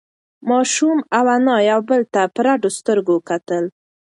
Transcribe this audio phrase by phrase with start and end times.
[0.49, 3.63] ماشوم او انا یو بل ته په رډو سترگو کتل.